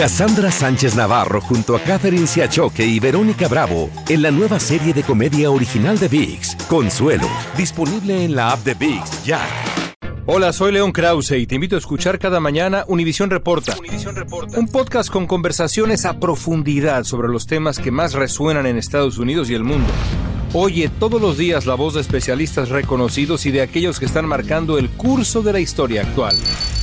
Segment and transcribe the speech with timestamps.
[0.00, 5.02] Cassandra Sánchez Navarro junto a Catherine Siachoque y Verónica Bravo en la nueva serie de
[5.02, 9.46] comedia original de VIX, Consuelo, disponible en la app de VIX ya.
[10.24, 13.76] Hola, soy León Krause y te invito a escuchar cada mañana Univisión Reporta,
[14.56, 19.50] un podcast con conversaciones a profundidad sobre los temas que más resuenan en Estados Unidos
[19.50, 19.92] y el mundo.
[20.52, 24.78] Oye todos los días la voz de especialistas reconocidos y de aquellos que están marcando
[24.78, 26.34] el curso de la historia actual.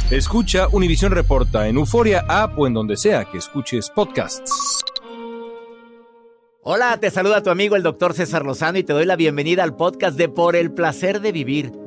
[0.09, 4.81] Escucha Univisión Reporta en Euforia App o en donde sea que escuches podcasts.
[6.63, 9.75] Hola, te saluda tu amigo el doctor César Lozano y te doy la bienvenida al
[9.75, 11.86] podcast de Por el Placer de Vivir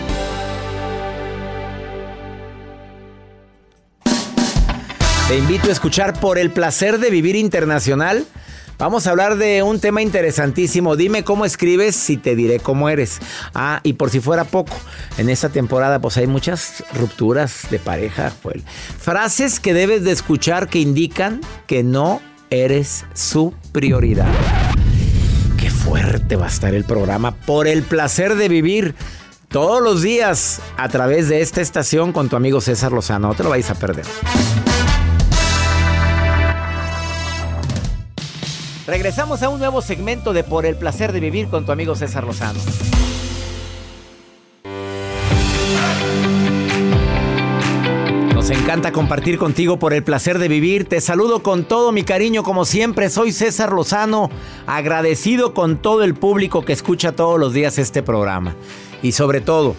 [5.31, 8.25] Te invito a escuchar por el placer de vivir internacional.
[8.77, 10.97] Vamos a hablar de un tema interesantísimo.
[10.97, 13.19] Dime cómo escribes y te diré cómo eres.
[13.55, 14.75] Ah, y por si fuera poco,
[15.17, 18.33] en esta temporada pues hay muchas rupturas de pareja.
[18.99, 24.27] Frases que debes de escuchar que indican que no eres su prioridad.
[25.57, 28.95] Qué fuerte va a estar el programa por el placer de vivir.
[29.47, 33.29] Todos los días a través de esta estación con tu amigo César Lozano.
[33.29, 34.05] No te lo vais a perder.
[38.87, 42.23] Regresamos a un nuevo segmento de Por el placer de vivir con tu amigo César
[42.23, 42.59] Lozano.
[48.33, 50.85] Nos encanta compartir contigo por el placer de vivir.
[50.85, 53.11] Te saludo con todo mi cariño como siempre.
[53.11, 54.31] Soy César Lozano,
[54.65, 58.55] agradecido con todo el público que escucha todos los días este programa.
[59.03, 59.75] Y sobre todo,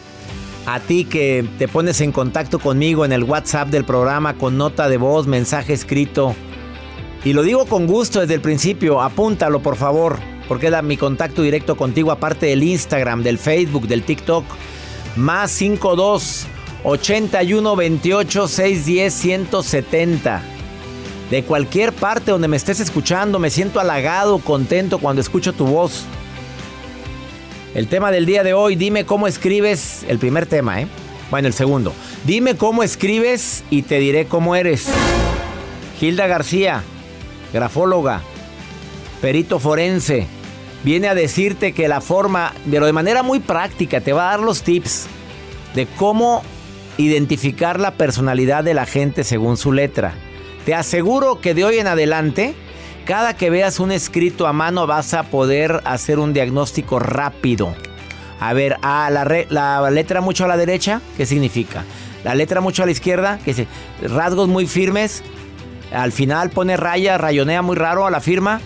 [0.65, 4.89] a ti que te pones en contacto conmigo en el WhatsApp del programa con nota
[4.89, 6.37] de voz, mensaje escrito
[7.25, 10.19] y lo digo con gusto desde el principio, apúntalo por favor,
[10.49, 14.45] porque da mi contacto directo contigo aparte del Instagram, del Facebook, del TikTok.
[15.17, 16.47] Más 52
[16.85, 20.43] 81 28 610 170.
[21.31, 26.05] De cualquier parte donde me estés escuchando, me siento halagado, contento cuando escucho tu voz.
[27.75, 30.89] El tema del día de hoy, dime cómo escribes, el primer tema, ¿eh?
[31.31, 31.95] Bueno, el segundo.
[32.25, 34.89] Dime cómo escribes y te diré cómo eres.
[35.99, 36.83] Hilda García,
[37.53, 38.23] grafóloga,
[39.21, 40.27] perito forense,
[40.85, 44.41] viene a decirte que la forma, pero de manera muy práctica, te va a dar
[44.41, 45.07] los tips
[45.75, 46.43] de cómo
[46.99, 50.15] identificar la personalidad de la gente según su letra.
[50.65, 52.55] Te aseguro que de hoy en adelante,
[53.05, 57.75] cada que veas un escrito a mano vas a poder hacer un diagnóstico rápido.
[58.39, 61.85] A ver, a la, la letra mucho a la derecha, ¿qué significa?
[62.25, 63.67] La letra mucho a la izquierda, que
[64.03, 65.23] rasgos muy firmes,
[65.93, 68.61] al final pone raya, rayonea muy raro a la firma.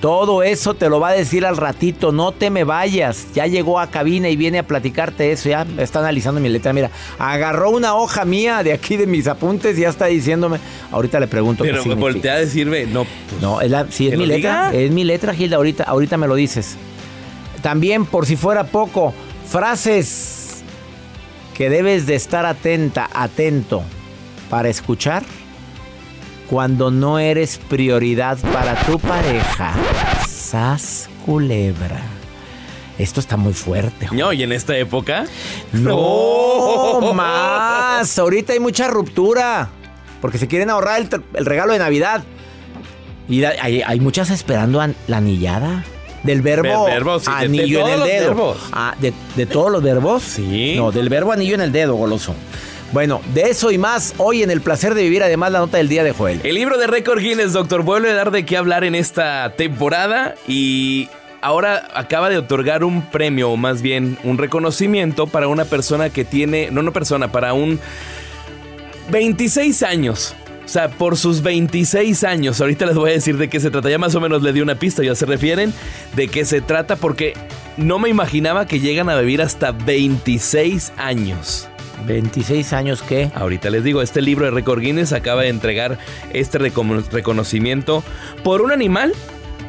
[0.00, 3.28] Todo eso te lo va a decir al ratito, no te me vayas.
[3.34, 6.72] Ya llegó a cabina y viene a platicarte eso, ya está analizando mi letra.
[6.72, 10.58] Mira, agarró una hoja mía de aquí de mis apuntes y ya está diciéndome.
[10.90, 13.06] Ahorita le pregunto Pero me voltea a decirme, no.
[13.30, 13.70] Pues, no, es,
[14.00, 15.58] es mi letra, es mi letra, Gilda.
[15.58, 16.76] Ahorita, ahorita me lo dices.
[17.62, 19.14] También, por si fuera poco,
[19.46, 20.64] frases
[21.54, 23.84] que debes de estar atenta, atento
[24.50, 25.22] para escuchar
[26.52, 29.72] cuando no eres prioridad para tu pareja.
[30.28, 32.02] Sas culebra.
[32.98, 34.08] Esto está muy fuerte.
[34.12, 35.24] No, ¿y en esta época?
[35.72, 38.18] No, más.
[38.18, 39.70] Ahorita hay mucha ruptura.
[40.20, 41.00] Porque se quieren ahorrar
[41.32, 42.22] el, regalo de Navidad.
[43.30, 45.86] Y hay, muchas esperando la anillada.
[46.22, 46.86] Del verbo,
[47.28, 48.56] anillo en el dedo.
[48.72, 50.22] Ah, de, de, todos los verbos?
[50.22, 50.74] Sí.
[50.76, 52.34] No, del verbo anillo en el dedo, goloso.
[52.92, 55.88] Bueno, de eso y más hoy en el placer de vivir, además la nota del
[55.88, 56.40] día de Joel.
[56.44, 60.34] El libro de récord Guinness, doctor, vuelve a dar de qué hablar en esta temporada
[60.46, 61.08] y
[61.40, 66.26] ahora acaba de otorgar un premio, o más bien un reconocimiento para una persona que
[66.26, 67.80] tiene, no una persona, para un
[69.10, 70.34] 26 años.
[70.62, 73.88] O sea, por sus 26 años, ahorita les voy a decir de qué se trata.
[73.88, 75.72] Ya más o menos le di una pista, ya se refieren
[76.14, 77.32] de qué se trata, porque
[77.78, 81.68] no me imaginaba que llegan a vivir hasta 26 años.
[82.06, 83.30] 26 años qué?
[83.34, 85.98] Ahorita les digo, este libro de Record Guinness acaba de entregar
[86.32, 88.02] este recono- reconocimiento
[88.44, 89.12] por un animal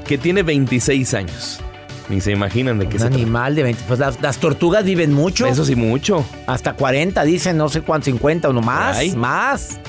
[0.05, 1.59] que tiene 26 años.
[2.09, 3.15] Ni se imaginan de qué Un se trata.
[3.15, 3.83] animal de 20.
[3.87, 5.45] Pues las, las tortugas viven mucho.
[5.47, 6.25] Eso sí, mucho.
[6.47, 8.97] Hasta 40, dicen, no sé cuánto, 50 o no más.
[8.97, 9.15] Ay.
[9.15, 9.79] Más.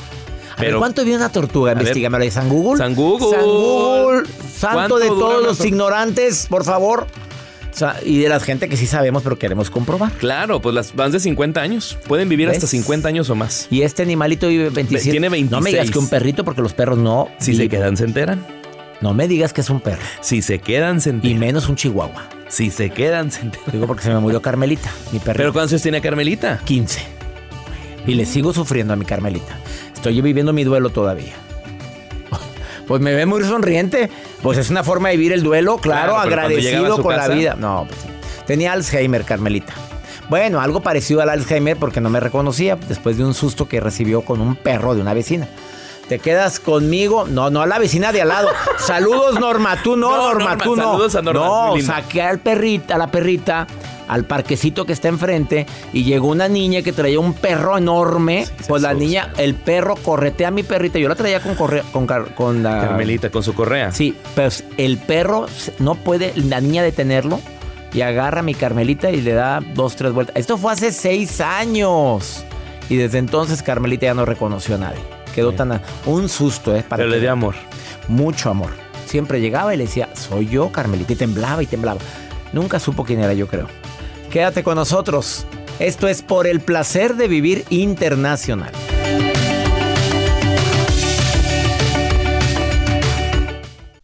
[0.56, 1.73] A ver, Pero- ¿cuánto vive una tortuga?
[1.73, 1.82] A ver.
[1.82, 2.79] Investígame, ¿de San Google?
[2.79, 3.37] San Google.
[3.37, 4.23] San Google.
[4.56, 7.08] Santo ¿Cuánto de todos los ignorantes, por favor.
[7.75, 10.12] O sea, y de la gente que sí sabemos, pero queremos comprobar.
[10.12, 11.99] Claro, pues las van de 50 años.
[12.06, 12.59] Pueden vivir ¿Ves?
[12.59, 13.67] hasta 50 años o más.
[13.69, 15.11] Y este animalito vive 27.
[15.11, 15.91] Tiene No me digas 26.
[15.91, 17.29] que un perrito, porque los perros no.
[17.41, 18.47] Si se quedan, se enteran.
[19.00, 20.00] No me digas que es un perro.
[20.21, 21.38] Si se quedan, se Y enteran.
[21.41, 22.29] menos un chihuahua.
[22.49, 23.67] Si se quedan, se enteran.
[23.73, 25.38] Digo porque se me murió Carmelita, mi perrito.
[25.38, 26.61] Pero ¿cuántos años tiene Carmelita?
[26.65, 27.00] 15.
[28.06, 29.59] Y le sigo sufriendo a mi Carmelita.
[29.94, 31.32] Estoy viviendo mi duelo todavía.
[32.87, 34.11] Pues me ve muy sonriente.
[34.43, 37.57] Pues es una forma de vivir el duelo, claro, agradecido con la vida.
[37.59, 38.09] No, pues sí.
[38.47, 39.73] Tenía Alzheimer, Carmelita.
[40.29, 44.23] Bueno, algo parecido al Alzheimer porque no me reconocía después de un susto que recibió
[44.23, 45.49] con un perro de una vecina.
[46.09, 47.27] ¿Te quedas conmigo?
[47.27, 48.49] No, no a la vecina de al lado.
[48.79, 49.83] Saludos, Norma.
[49.83, 50.83] Tú no, No, Norma, Norma, tú no.
[50.93, 53.67] saludos a Norma, No, saqué al perrita, a la perrita
[54.09, 58.47] al parquecito que está enfrente y llegó una niña que traía un perro enorme.
[58.69, 59.05] pues la asusta.
[59.05, 60.99] niña, el perro corretea a mi perrita.
[60.99, 61.83] Yo la traía con corre-
[62.35, 63.93] con, la Carmelita con su correa.
[63.93, 65.47] Sí, pues el perro
[65.79, 67.41] no puede la niña detenerlo
[67.93, 70.35] y agarra a mi Carmelita y le da dos, tres vueltas.
[70.37, 72.45] Esto fue hace seis años.
[72.89, 75.01] Y desde entonces Carmelita ya no reconoció a nadie.
[75.35, 75.81] Quedó tan...
[76.06, 76.85] Un susto, ¿eh?
[76.87, 77.55] Para Pero que le dio amor.
[78.09, 78.71] Mucho amor.
[79.06, 81.12] Siempre llegaba y le decía, soy yo, Carmelita.
[81.12, 82.01] Y temblaba y temblaba.
[82.53, 83.67] Nunca supo quién era, yo creo.
[84.35, 85.47] Quédate con nosotros.
[85.79, 88.73] Esto es por el placer de vivir internacional.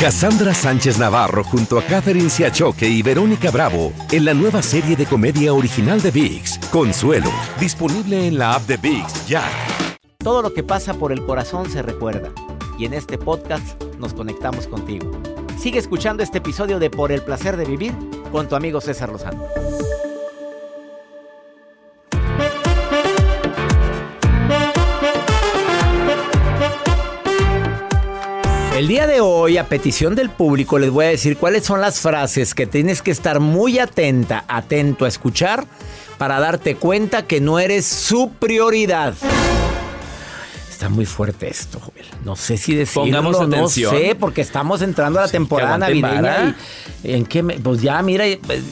[0.00, 5.06] Cassandra Sánchez Navarro junto a Catherine Siachoque y Verónica Bravo en la nueva serie de
[5.06, 9.42] comedia original de VIX, Consuelo, disponible en la app de VIX ya.
[10.18, 12.30] Todo lo que pasa por el corazón se recuerda.
[12.78, 15.10] Y en este podcast nos conectamos contigo.
[15.58, 17.92] Sigue escuchando este episodio de Por el placer de vivir
[18.30, 19.48] con tu amigo César Lozano.
[28.78, 31.98] El día de hoy, a petición del público, les voy a decir cuáles son las
[31.98, 35.64] frases que tienes que estar muy atenta, atento a escuchar
[36.16, 39.14] para darte cuenta que no eres su prioridad.
[40.70, 42.06] Está muy fuerte esto, Joel.
[42.24, 43.92] No sé si decirlo, Pongamos no atención.
[43.96, 46.54] sé, porque estamos entrando a la Sí, temporada navideña
[47.02, 48.26] y en qué me- pues ya mira,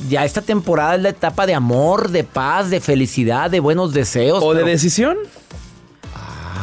[0.08, 4.40] ya esta temporada es la etapa de amor, de paz, de felicidad, de buenos deseos.
[4.40, 5.16] ¿O de decisión?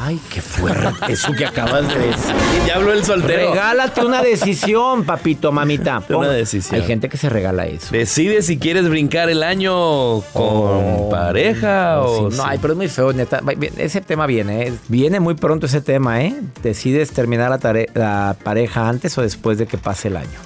[0.05, 2.35] Ay, qué fuerte eso que acabas de decir.
[2.67, 3.51] Ya habló el soltero.
[3.51, 6.03] Regálate una decisión, papito, mamita.
[6.09, 6.81] Una decisión.
[6.81, 7.88] Hay gente que se regala eso.
[7.91, 12.29] Decide si quieres brincar el año con Oh, pareja o...
[12.31, 13.41] sí, No, ay, pero es muy feo, neta.
[13.77, 14.74] Ese tema viene, ¿eh?
[14.89, 16.36] Viene muy pronto ese tema, ¿eh?
[16.62, 20.39] Decides terminar la, tare- la pareja antes o después de que pase el año.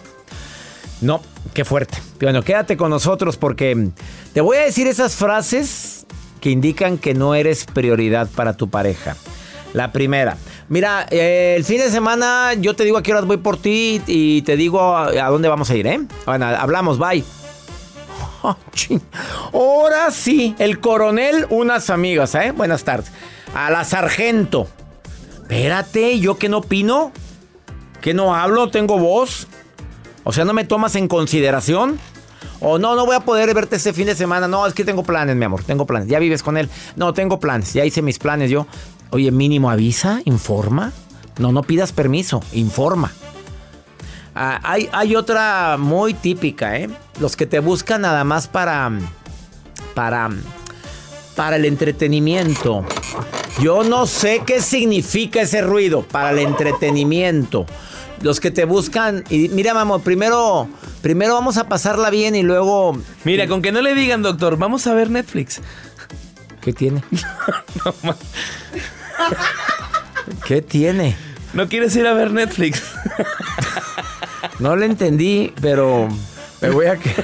[1.01, 1.21] No,
[1.53, 1.97] qué fuerte.
[2.21, 3.89] Bueno, quédate con nosotros porque
[4.33, 6.05] te voy a decir esas frases
[6.41, 9.15] que indican que no eres prioridad para tu pareja.
[9.77, 10.37] La primera,
[10.69, 14.01] mira, eh, el fin de semana yo te digo a qué horas voy por ti
[14.07, 15.99] y te digo a, dónde vamos a ir, ¿eh?
[16.25, 17.23] Bueno, hablamos, bye.
[18.43, 18.55] Oh.
[19.53, 22.51] Ahora sí, el coronel, unas amigas, ¿eh?
[22.51, 23.11] Buenas tardes.
[23.53, 24.67] A la sargento.
[25.41, 27.11] Espérate, ¿yo qué no opino?
[28.01, 28.69] ¿Que no hablo?
[28.69, 29.47] ¿Tengo voz?
[30.23, 31.99] O sea, ¿no me tomas en consideración?
[32.59, 34.47] O no, no voy a poder verte este fin de semana.
[34.47, 35.63] No, es que tengo planes, mi amor.
[35.63, 36.07] Tengo planes.
[36.07, 36.69] ¿Ya vives con él?
[36.95, 37.73] No, tengo planes.
[37.73, 38.67] Ya hice mis planes yo.
[39.11, 40.91] Oye, mínimo avisa, informa.
[41.37, 43.11] No, no pidas permiso, informa.
[44.35, 46.89] Ah, hay, hay otra muy típica, ¿eh?
[47.19, 48.91] Los que te buscan nada más para.
[49.93, 50.29] Para.
[51.35, 52.85] Para el entretenimiento.
[53.61, 56.03] Yo no sé qué significa ese ruido.
[56.03, 57.65] Para el entretenimiento.
[58.21, 59.23] Los que te buscan.
[59.29, 60.67] Y mira, mamá, primero.
[61.01, 62.97] Primero vamos a pasarla bien y luego.
[63.23, 65.61] Mira, con que no le digan, doctor, vamos a ver Netflix.
[66.61, 67.01] ¿Qué tiene?
[70.45, 71.15] ¿Qué tiene?
[71.53, 72.83] ¿No quieres ir a ver Netflix?
[74.59, 76.07] No le entendí, pero
[76.61, 77.13] me voy a que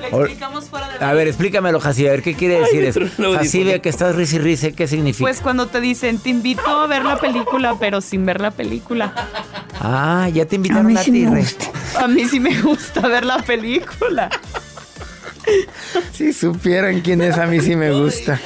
[0.00, 2.10] Le explicamos fuera de A ver, explícamelo, Jacibe.
[2.10, 3.00] A ver, ¿qué quiere decir eso?
[3.34, 5.24] Jacibe, que estás risa y risa, ¿qué significa?
[5.24, 9.12] Pues cuando te dicen, te invito a ver la película, pero sin ver la película.
[9.80, 11.26] ah, ya te invitaron a, ti.
[11.98, 14.30] A mí sí me gusta ver la película.
[16.12, 18.40] Si supieran quién es, a mí sí me gusta.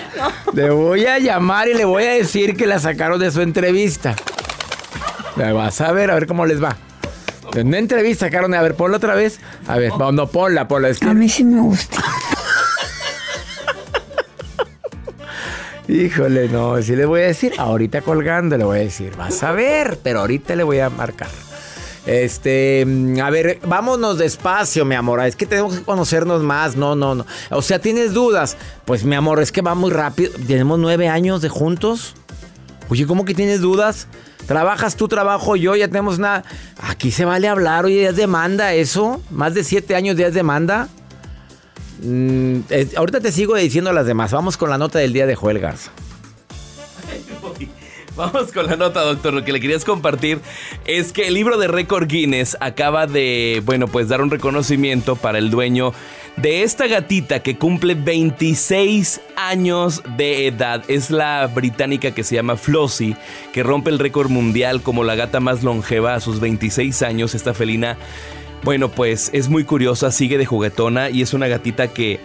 [0.52, 4.14] Le voy a llamar y le voy a decir que la sacaron de su entrevista.
[5.36, 6.76] La vas a ver, a ver cómo les va.
[7.54, 9.40] En una entrevista sacaron, a ver, ponla otra vez.
[9.66, 10.88] A ver, no, no ponla, ponla.
[10.88, 12.02] Es que- A mí sí me gusta.
[15.88, 17.52] Híjole, no, sí le voy a decir.
[17.58, 21.28] Ahorita colgando le voy a decir, vas a ver, pero ahorita le voy a marcar.
[22.06, 25.20] Este, mm, a ver, vámonos despacio, mi amor.
[25.24, 26.76] Es que tenemos que conocernos más.
[26.76, 27.26] No, no, no.
[27.50, 28.56] O sea, ¿tienes dudas?
[28.84, 30.32] Pues, mi amor, es que va muy rápido.
[30.46, 32.14] Tenemos nueve años de juntos.
[32.88, 34.08] Oye, ¿cómo que tienes dudas?
[34.46, 36.42] Trabajas tú, trabajo yo, ya tenemos una...
[36.80, 39.22] Aquí se vale hablar, oye, ¿ya es demanda eso?
[39.30, 40.88] ¿Más de siete años ya demanda?
[42.02, 42.60] Mm,
[42.96, 44.32] ahorita te sigo diciendo las demás.
[44.32, 45.92] Vamos con la nota del día de Joel Garza.
[48.16, 49.32] Vamos con la nota, doctor.
[49.32, 50.40] Lo que le querías compartir
[50.84, 55.38] es que el libro de récord Guinness acaba de, bueno, pues dar un reconocimiento para
[55.38, 55.92] el dueño
[56.36, 60.82] de esta gatita que cumple 26 años de edad.
[60.88, 63.16] Es la británica que se llama Flossie,
[63.52, 67.34] que rompe el récord mundial como la gata más longeva a sus 26 años.
[67.34, 67.96] Esta felina,
[68.62, 72.20] bueno, pues es muy curiosa, sigue de juguetona y es una gatita que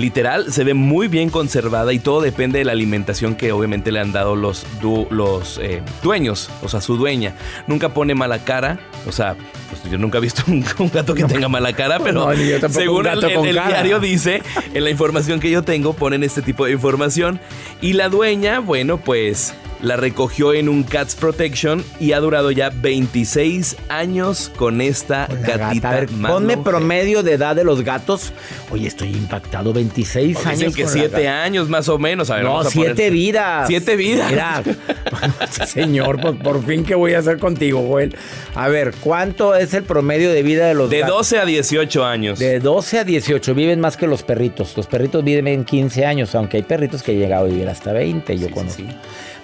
[0.00, 4.00] literal se ve muy bien conservada y todo depende de la alimentación que obviamente le
[4.00, 7.34] han dado los, du- los eh, dueños, o sea, su dueña.
[7.66, 9.36] Nunca pone mala cara, o sea,
[9.68, 13.06] pues yo nunca he visto un, un gato que tenga mala cara, pero No, según
[13.06, 13.20] el,
[13.52, 14.42] diario dice,
[14.74, 17.38] en la información que yo tengo, ponen este tipo de información.
[17.80, 22.70] Y la dueña, bueno, pues la recogió en un Cats Protection y ha durado ya
[22.70, 25.90] 26 años con esta gatita.
[25.92, 28.32] ver, ponme promedio de edad de los gatos.
[28.70, 29.72] Oye, estoy impactado.
[29.72, 30.74] 26 Dicen años.
[30.76, 31.42] que con la 7 gata.
[31.42, 32.30] años más o menos.
[32.30, 33.66] A ver, No, vamos a siete poner- vidas.
[33.68, 34.30] Siete vidas.
[34.30, 34.62] Mira,
[35.66, 38.14] señor, pues por fin, ¿qué voy a hacer contigo, Joel?
[38.54, 41.16] A ver, ¿cuánto es el promedio de vida de los De gatos?
[41.30, 42.38] 12 a 18 años.
[42.38, 44.76] De 12 a 18 viven más que los perritos.
[44.76, 48.36] Los perritos viven 15 años, aunque hay perritos que han llegado a vivir hasta 20,
[48.38, 48.76] yo Sí, conozco.
[48.82, 48.96] sí, sí.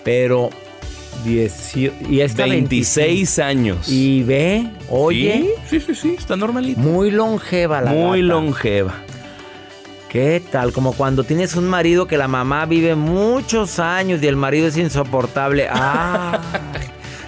[0.06, 0.50] Pero
[1.24, 3.88] 18 y esta 26 años.
[3.88, 6.78] Y ve, oye, Sí, sí, sí, sí, está normalito.
[6.80, 8.32] muy longeva la Muy gata.
[8.34, 8.94] longeva.
[10.08, 10.72] ¿Qué tal?
[10.72, 14.76] Como cuando tienes un marido que la mamá vive muchos años y el marido es
[14.78, 15.66] insoportable.
[15.72, 16.40] Ah,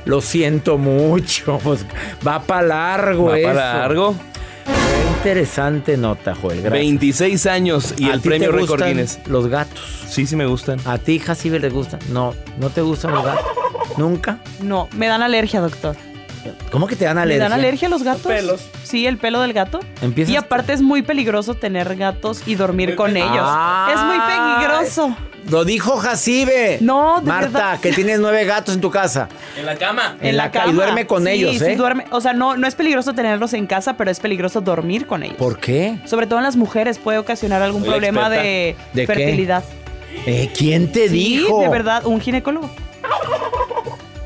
[0.04, 1.58] lo siento mucho.
[1.64, 1.84] Pues
[2.26, 4.14] va para largo Va para largo.
[5.22, 6.58] Qué interesante nota, Joel.
[6.62, 6.72] Gracias.
[6.72, 9.18] 26 años y ¿A el premio te Record Guinness.
[9.26, 9.80] Los gatos.
[10.08, 10.78] Sí, sí me gustan.
[10.86, 11.98] ¿A ti, Jacibe, les gustan?
[12.10, 13.44] No, ¿no te gustan los gatos?
[13.96, 14.38] ¿Nunca?
[14.60, 15.96] No, me dan alergia, doctor.
[16.70, 17.48] ¿Cómo que te dan ¿Me alergia?
[17.48, 18.22] dan alergia los gatos?
[18.26, 18.60] pelos.
[18.84, 19.80] Sí, el pelo del gato.
[20.00, 23.28] Empiezas- Y aparte es muy peligroso tener gatos y dormir con ellos.
[23.44, 23.94] Ay.
[23.94, 25.16] Es muy peligroso.
[25.50, 26.78] Lo dijo Jacibe.
[26.80, 27.80] No, de Marta, verdad.
[27.80, 29.28] que tienes nueve gatos en tu casa.
[29.56, 30.16] En la cama.
[30.20, 31.76] En la ca- y duerme con Sí, ellos, sí, ¿eh?
[31.76, 32.04] duerme.
[32.10, 35.36] O sea, no, no es peligroso tenerlos en casa, pero es peligroso dormir con ellos.
[35.38, 35.98] ¿Por qué?
[36.04, 38.76] Sobre todo en las mujeres puede ocasionar algún Soy problema de,
[39.06, 39.64] fertilidad.
[40.26, 41.60] Eh, ¿Quién te Sí, dijo?
[41.60, 42.68] de verdad, un ginecólogo.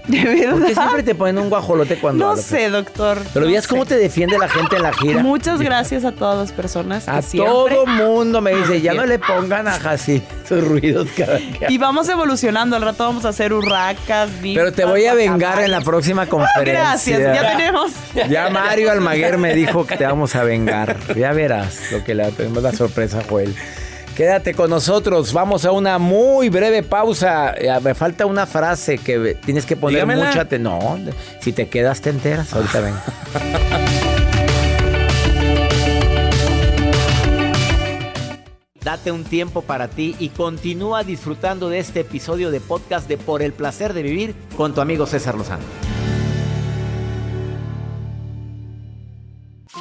[0.09, 0.52] De verdad.
[0.52, 3.18] ¿Por qué siempre te ponen un guajolote cuando No sé, doctor.
[3.32, 5.23] Pero no cómo te defiende la gente en la gira.
[5.23, 7.09] Muchas gracias a todas las personas.
[7.09, 11.38] A todo mundo me dice, ya no le pongan a Jaci sus ruidos cada.
[11.68, 12.76] Y vamos evolucionando.
[12.76, 16.73] Al rato vamos a hacer urracas, Pero te voy a vengar en la próxima conferencia.
[16.73, 17.92] Gracias, ya tenemos.
[18.28, 20.97] Ya Mario Almaguer me dijo que te vamos a vengar.
[21.16, 23.54] Ya verás lo que le tenemos la sorpresa a Joel.
[24.16, 25.33] Quédate con nosotros.
[25.33, 27.54] Vamos a una muy breve pausa.
[27.57, 30.26] Eh, Me falta una frase que tienes que poner Dígamela.
[30.26, 30.62] mucha atención.
[31.07, 32.52] No, si te quedas te enteras.
[32.52, 32.95] Ahorita ven.
[38.85, 43.40] Date un tiempo para ti y continúa disfrutando de este episodio de podcast de Por
[43.42, 45.62] el placer de vivir con tu amigo César Lozano.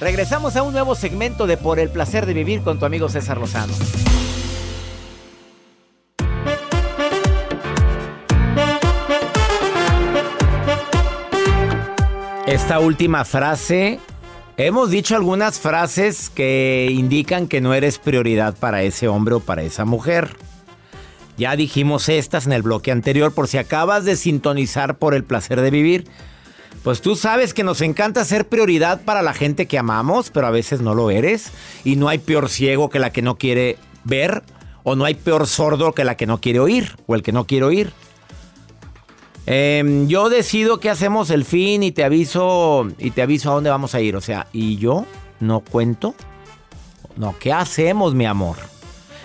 [0.00, 3.38] Regresamos a un nuevo segmento de Por el placer de vivir con tu amigo César
[3.38, 3.74] Lozano.
[12.46, 14.00] Esta última frase
[14.62, 19.62] Hemos dicho algunas frases que indican que no eres prioridad para ese hombre o para
[19.62, 20.36] esa mujer.
[21.38, 25.62] Ya dijimos estas en el bloque anterior por si acabas de sintonizar por el placer
[25.62, 26.08] de vivir.
[26.82, 30.50] Pues tú sabes que nos encanta ser prioridad para la gente que amamos, pero a
[30.50, 31.52] veces no lo eres.
[31.84, 34.42] Y no hay peor ciego que la que no quiere ver,
[34.82, 37.46] o no hay peor sordo que la que no quiere oír, o el que no
[37.46, 37.92] quiere oír.
[39.44, 43.68] Em, yo decido qué hacemos el fin y te aviso y te aviso a dónde
[43.68, 44.16] vamos a ir.
[44.16, 45.04] O sea, y yo
[45.38, 46.14] no cuento.
[47.16, 48.56] No, ¿qué hacemos, mi amor?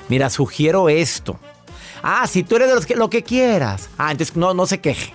[0.10, 1.40] Mira, sugiero esto.
[2.04, 3.90] Ah, si tú eres de los que lo que quieras.
[3.98, 5.14] Ah, entonces no, no se queje.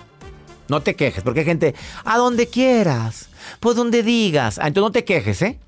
[0.71, 1.75] No te quejes, porque hay gente,
[2.05, 4.59] a donde quieras, pues donde digas.
[4.59, 5.59] Ah, entonces no te quejes, ¿eh?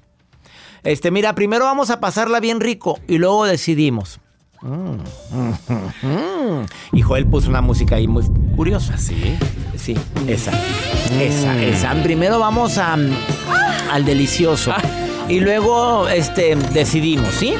[0.84, 4.20] Este, mira, primero vamos a pasarla bien rico y luego decidimos.
[6.92, 8.24] Y Joel puso una música ahí muy
[8.56, 8.96] curiosa.
[8.96, 9.36] Sí.
[9.76, 9.96] Sí,
[10.28, 10.52] esa.
[11.20, 11.94] Esa, esa.
[12.04, 14.72] Primero vamos a, al delicioso.
[15.28, 17.54] Y luego este, decidimos, ¿sí?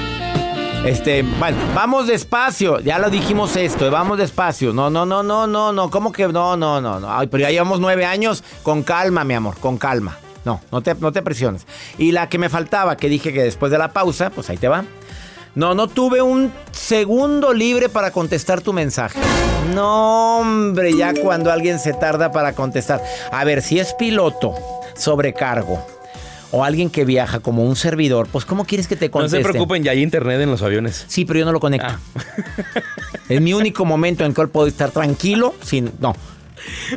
[0.84, 2.80] Este, bueno, vamos despacio.
[2.80, 4.72] Ya lo dijimos esto, vamos despacio.
[4.72, 5.90] No, no, no, no, no, no.
[5.90, 7.16] ¿Cómo que no, no, no, no?
[7.16, 8.42] Ay, pero ya llevamos nueve años.
[8.64, 10.18] Con calma, mi amor, con calma.
[10.44, 11.66] No, no te, no te presiones.
[11.98, 14.66] Y la que me faltaba, que dije que después de la pausa, pues ahí te
[14.66, 14.84] va.
[15.54, 19.20] No, no tuve un segundo libre para contestar tu mensaje.
[19.74, 23.00] No, hombre, ya cuando alguien se tarda para contestar.
[23.30, 24.54] A ver, si es piloto,
[24.94, 25.86] sobrecargo,
[26.52, 29.38] o alguien que viaja como un servidor, pues ¿cómo quieres que te No conteste?
[29.38, 31.04] se preocupen, ya hay internet en los aviones.
[31.08, 31.88] Sí, pero yo no lo conecto.
[31.88, 31.98] Ah.
[33.28, 35.90] Es mi único momento en el cual puedo estar tranquilo sin...
[36.00, 36.14] No.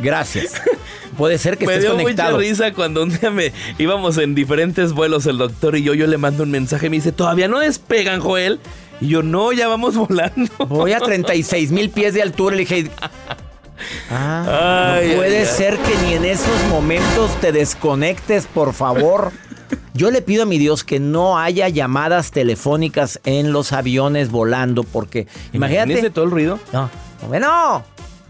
[0.02, 0.54] Gracias.
[1.18, 2.34] Puede ser que Me estés dio conectado.
[2.38, 6.06] mucha risa cuando un día me íbamos en diferentes vuelos el doctor y yo, yo
[6.08, 8.60] le mando un mensaje y me dice, ¿todavía no despegan, Joel?
[9.02, 10.52] Y yo, no, ya vamos volando.
[10.68, 12.56] Voy a 36 mil pies de altura.
[12.56, 12.92] Le dije,
[14.12, 15.55] ah, Ay, no puede ay, ay.
[15.55, 19.32] ser que ni en esos momentos te desconectes, por favor.
[19.94, 24.84] Yo le pido a mi Dios que no haya llamadas telefónicas en los aviones volando,
[24.84, 26.10] porque Imagínese imagínate.
[26.12, 26.59] todo el ruido.
[26.74, 26.90] No,
[27.27, 27.83] bueno,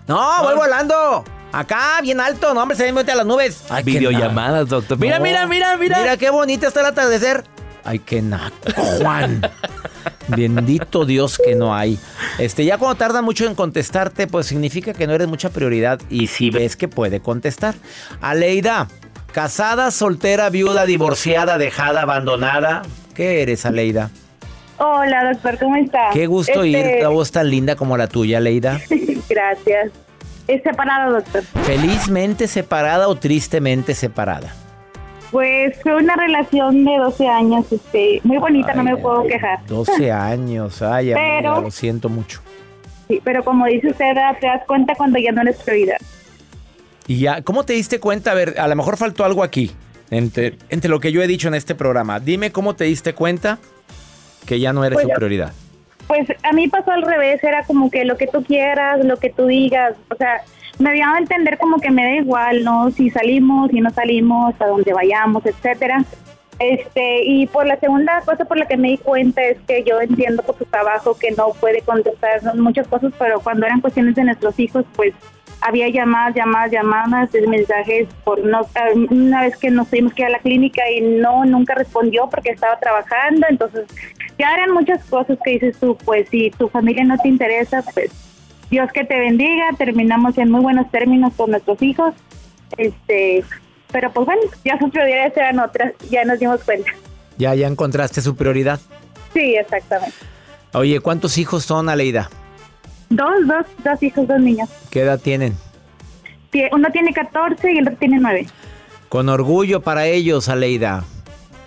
[0.07, 1.23] no, voy volando.
[1.51, 3.63] Acá, bien alto, no, hombre, se me mete a las nubes.
[3.69, 4.97] Ay, Videollamadas, doctor.
[4.99, 5.23] Mira, no.
[5.23, 5.99] mira, mira, mira.
[5.99, 7.43] Mira qué bonita está el atardecer.
[7.83, 8.55] Ay, qué naco,
[8.99, 9.41] Juan.
[10.27, 11.99] Bendito Dios que no hay.
[12.39, 15.99] Este, ya cuando tarda mucho en contestarte, pues significa que no eres mucha prioridad.
[16.09, 17.75] Y si ves que puede contestar.
[18.21, 18.87] Aleida,
[19.31, 22.83] casada, soltera, viuda, divorciada, dejada, abandonada.
[23.13, 24.09] ¿Qué eres, Aleida?
[24.77, 26.09] Hola, doctor, ¿cómo está?
[26.11, 28.79] Qué gusto Este, oír la voz tan linda como la tuya, Aleida.
[29.29, 29.91] Gracias.
[30.47, 31.43] Es separado, doctor.
[31.63, 34.53] ¿Felizmente separada o tristemente separada?
[35.35, 39.27] Pues fue una relación de 12 años, este, muy bonita, no me Ay, puedo ay,
[39.27, 39.65] quejar.
[39.67, 42.39] 12 años, ay, amiga, Pero- lo siento mucho.
[43.09, 45.97] Sí, pero como dice usted, te das cuenta cuando ya no eres prioridad.
[47.05, 48.31] Y ya, ¿cómo te diste cuenta?
[48.31, 49.71] A ver, a lo mejor faltó algo aquí,
[50.09, 52.21] entre, entre lo que yo he dicho en este programa.
[52.21, 53.59] Dime cómo te diste cuenta
[54.45, 55.51] que ya no eres Pues su prioridad.
[56.07, 59.31] Pues a mí pasó al revés, era como que lo que tú quieras, lo que
[59.31, 60.43] tú digas, o sea,
[60.79, 62.91] me dio a entender como que me da igual, ¿no?
[62.91, 66.03] Si salimos, si no salimos, a donde vayamos, etcétera.
[66.59, 69.99] Este, y por la segunda cosa por la que me di cuenta es que yo
[69.99, 74.23] entiendo por su trabajo que no puede contestar muchas cosas, pero cuando eran cuestiones de
[74.23, 75.13] nuestros hijos, pues
[75.61, 78.67] había llamadas, llamadas, llamadas, mensajes por no
[79.09, 82.51] una vez que nos tuvimos que ir a la clínica y no nunca respondió porque
[82.51, 83.85] estaba trabajando, entonces
[84.37, 88.24] ya eran muchas cosas que dices tú, pues si tu familia no te interesa, pues
[88.69, 92.13] Dios que te bendiga, terminamos en muy buenos términos con nuestros hijos,
[92.77, 93.43] este,
[93.91, 96.89] pero pues bueno, ya sus prioridades eran otras, ya nos dimos cuenta.
[97.37, 98.79] Ya, ya encontraste su prioridad.
[99.33, 100.15] Sí, exactamente.
[100.73, 102.29] Oye, ¿cuántos hijos son, Aleida?
[103.09, 104.69] Dos, dos, dos hijos, dos niños.
[104.89, 105.55] ¿Qué edad tienen?
[106.51, 108.47] Tie- Uno tiene 14 y el otro tiene 9.
[109.09, 111.03] Con orgullo para ellos, Aleida.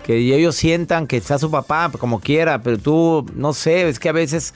[0.09, 4.09] Que ellos sientan que está su papá como quiera, pero tú, no sé, es que
[4.09, 4.55] a veces,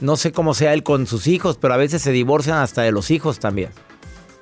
[0.00, 2.90] no sé cómo sea él con sus hijos, pero a veces se divorcian hasta de
[2.90, 3.68] los hijos también.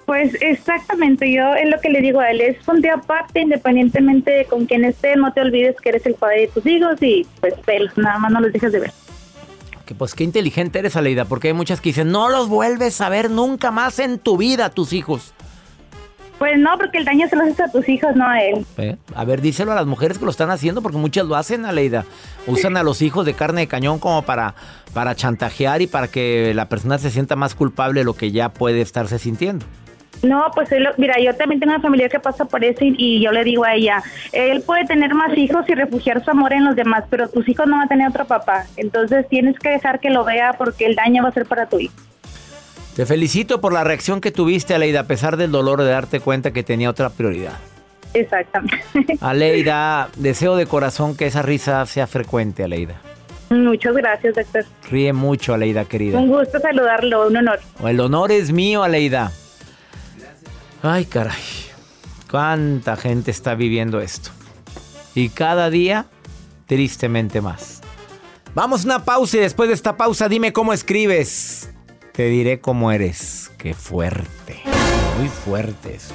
[0.07, 4.45] Pues exactamente, yo es lo que le digo a él, es ponte aparte independientemente de
[4.45, 7.55] con quién esté, no te olvides que eres el padre de tus hijos y pues
[7.97, 8.93] nada más no los dejes de ver.
[9.85, 13.09] Que pues qué inteligente eres, Aleida, porque hay muchas que dicen, no los vuelves a
[13.09, 15.35] ver nunca más en tu vida, tus hijos.
[16.43, 18.67] Pues no, porque el daño se lo haces a tus hijos, no a él.
[18.77, 18.97] ¿Eh?
[19.15, 22.05] A ver, díselo a las mujeres que lo están haciendo, porque muchas lo hacen, Aleida.
[22.49, 24.57] Usan a los hijos de carne de cañón como para,
[24.93, 28.49] para chantajear y para que la persona se sienta más culpable de lo que ya
[28.49, 29.65] puede estarse sintiendo.
[30.25, 33.23] No, pues él, mira, yo también tengo una familia que pasa por eso y, y
[33.23, 34.03] yo le digo a ella,
[34.33, 37.69] él puede tener más hijos y refugiar su amor en los demás, pero tus hijos
[37.69, 38.65] no van a tener otro papá.
[38.77, 41.79] Entonces tienes que dejar que lo vea porque el daño va a ser para tu
[41.79, 41.95] hijo.
[42.97, 46.53] Te felicito por la reacción que tuviste, Aleida, a pesar del dolor de darte cuenta
[46.53, 47.55] que tenía otra prioridad.
[48.13, 48.83] Exactamente.
[49.21, 53.01] Aleida, deseo de corazón que esa risa sea frecuente, Aleida.
[53.49, 54.65] Muchas gracias, doctor.
[54.91, 56.19] Ríe mucho, Aleida, querida.
[56.19, 57.61] Un gusto saludarlo, un honor.
[57.85, 59.33] El honor es mío, Aleida.
[60.83, 61.33] Ay, caray.
[62.31, 64.31] Cuánta gente está viviendo esto.
[65.15, 66.07] Y cada día,
[66.67, 67.83] tristemente más.
[68.55, 71.71] Vamos a una pausa y después de esta pausa dime cómo escribes.
[72.13, 73.51] Te diré cómo eres.
[73.57, 74.61] Qué fuerte.
[75.19, 76.15] Muy fuerte esto.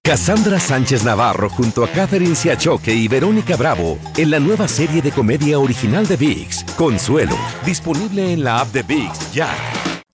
[0.03, 5.11] Cassandra Sánchez Navarro junto a Catherine Siachoque y Verónica Bravo en la nueva serie de
[5.11, 9.55] comedia original de VIX, Consuelo, disponible en la app de VIX ya.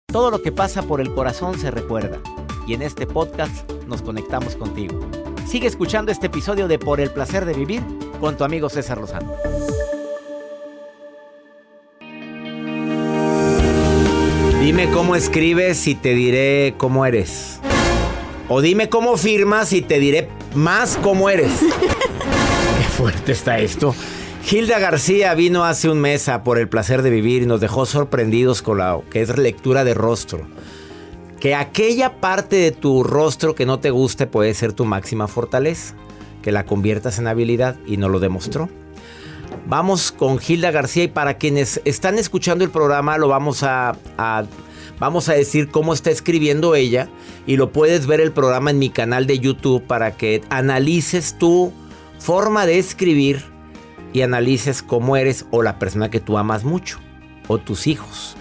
[0.07, 2.19] Todo lo que pasa por el corazón se recuerda
[2.67, 4.99] y en este podcast nos conectamos contigo.
[5.47, 7.81] Sigue escuchando este episodio de Por el placer de vivir
[8.19, 9.33] con tu amigo César Lozano.
[14.59, 17.56] Dime cómo escribes y te diré cómo eres.
[18.49, 21.51] O dime cómo firmas y te diré más cómo eres.
[21.59, 23.93] Qué fuerte está esto.
[24.49, 27.85] Hilda García vino hace un mes a Por el placer de vivir y nos dejó
[27.85, 30.47] sorprendidos con la que es lectura de rostro.
[31.41, 35.95] Que aquella parte de tu rostro que no te guste puede ser tu máxima fortaleza.
[36.41, 38.69] Que la conviertas en habilidad y nos lo demostró.
[39.65, 44.45] Vamos con Hilda García y para quienes están escuchando el programa lo vamos a, a
[44.99, 47.09] vamos a decir cómo está escribiendo ella
[47.45, 51.73] y lo puedes ver el programa en mi canal de YouTube para que analices tu
[52.19, 53.43] forma de escribir
[54.13, 56.99] y analices cómo eres o la persona que tú amas mucho
[57.47, 58.35] o tus hijos.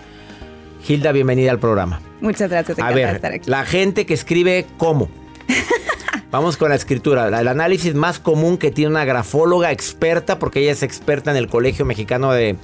[0.88, 2.01] Hilda, bienvenida al programa.
[2.21, 2.79] Muchas gracias.
[2.79, 3.51] A ver, estar aquí.
[3.51, 5.09] la gente que escribe cómo.
[6.31, 7.29] Vamos con la escritura.
[7.29, 11.49] El análisis más común que tiene una grafóloga experta, porque ella es experta en el
[11.49, 12.57] Colegio Mexicano de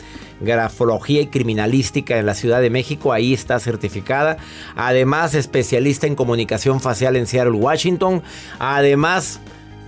[0.43, 3.13] Grafología y Criminalística en la Ciudad de México.
[3.13, 4.37] Ahí está certificada.
[4.77, 8.23] Además, especialista en comunicación facial en Seattle, Washington.
[8.59, 9.41] Además,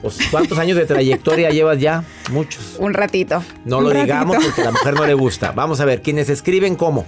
[0.02, 2.04] pues, ¿cuántos años de trayectoria llevas ya?
[2.30, 2.76] Muchos.
[2.78, 3.42] Un ratito.
[3.64, 4.04] No Un lo ratito.
[4.04, 5.52] digamos porque a la mujer no le gusta.
[5.52, 7.06] Vamos a ver, quienes escriben cómo.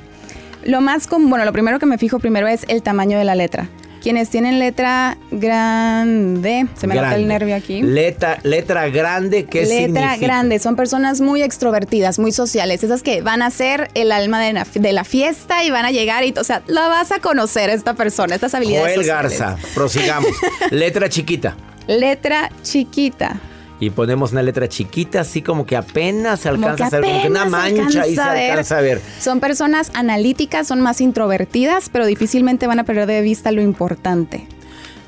[0.64, 3.34] Lo más común, bueno, lo primero que me fijo primero es el tamaño de la
[3.34, 3.68] letra.
[4.06, 7.22] Quienes tienen letra grande, se me nota Grande.
[7.22, 7.82] el nervio aquí.
[7.82, 10.16] Letra, letra grande, ¿qué letra significa?
[10.18, 14.52] grande, son personas muy extrovertidas, muy sociales, esas que van a ser el alma de
[14.52, 17.68] la, de la fiesta y van a llegar y, o sea, la vas a conocer
[17.68, 19.40] esta persona, estas habilidades Joel sociales.
[19.40, 20.30] Garza, prosigamos.
[20.70, 21.56] letra chiquita.
[21.88, 23.40] Letra chiquita.
[23.78, 27.28] Y ponemos una letra chiquita, así como que apenas se alcanza a ver, como que
[27.28, 29.02] una mancha y se alcanza a ver.
[29.20, 34.46] Son personas analíticas, son más introvertidas, pero difícilmente van a perder de vista lo importante.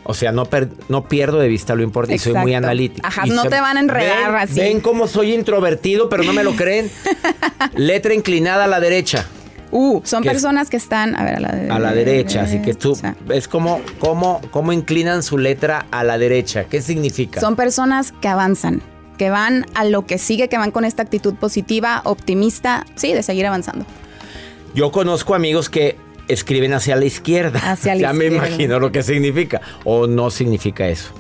[0.04, 3.07] O sea, no, per- no pierdo de vista lo importante y soy muy analítico.
[3.07, 4.40] Ajá, Y no te van a enredar ¿Ven?
[4.40, 4.61] así.
[4.61, 6.90] Ven cómo soy introvertido, pero no me lo creen.
[7.74, 9.26] letra inclinada a la derecha.
[9.70, 12.42] Uh, son Que es- personas que están, a ver, a la, de- A la derecha,
[12.42, 13.16] así que tú derecha.
[13.26, 16.64] ves cómo, cómo, cómo inclinan su letra a la derecha.
[16.64, 17.40] ¿Qué significa?
[17.40, 18.81] Son personas que avanzan,
[19.18, 23.22] que van a lo que sigue, que van con esta actitud positiva, optimista, sí, de
[23.22, 23.85] seguir avanzando.
[24.74, 25.96] Yo conozco amigos que
[26.28, 27.59] escriben hacia la izquierda.
[27.70, 28.46] Hacia la ya me izquierda.
[28.48, 29.61] imagino lo que significa.
[29.85, 31.11] O no significa eso.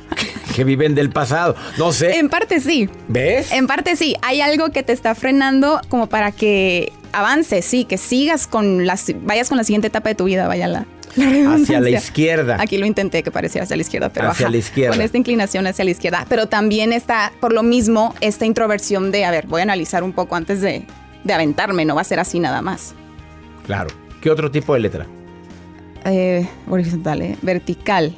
[0.54, 1.54] que viven del pasado.
[1.78, 2.18] No sé.
[2.18, 2.88] En parte sí.
[3.08, 3.52] ¿Ves?
[3.52, 7.98] En parte sí, hay algo que te está frenando como para que avances, sí, que
[7.98, 11.80] sigas con las, vayas con la siguiente etapa de tu vida, vaya la, la Hacia
[11.80, 12.56] la izquierda.
[12.60, 14.94] Aquí lo intenté que pareciera hacia la izquierda, pero Hacia ajá, la izquierda.
[14.94, 16.26] con esta inclinación hacia la izquierda.
[16.28, 20.12] Pero también está, por lo mismo, esta introversión de, a ver, voy a analizar un
[20.12, 20.84] poco antes de,
[21.24, 22.94] de aventarme, no va a ser así nada más.
[23.66, 23.88] Claro.
[24.20, 25.06] ¿Qué otro tipo de letra?
[26.04, 28.14] Eh, horizontal, eh, vertical.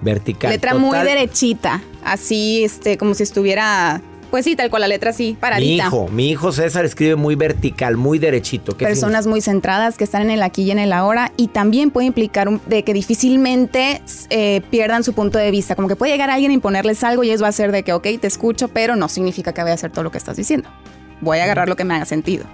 [0.00, 0.50] Vertical.
[0.50, 5.34] letra muy derechita, así, este, como si estuviera, pues sí, tal cual la letra Mi
[5.34, 5.86] paradita.
[5.86, 8.76] hijo, mi hijo César escribe muy vertical, muy derechito.
[8.76, 11.90] ¿Qué personas muy centradas que están en el aquí y en el ahora y también
[11.90, 16.12] puede implicar un- de que difícilmente eh, pierdan su punto de vista, como que puede
[16.12, 18.68] llegar alguien a imponerles algo y eso va a ser de que, ok, te escucho,
[18.68, 20.68] pero no significa que voy a hacer todo lo que estás diciendo.
[21.20, 22.46] Voy a agarrar lo que me haga sentido.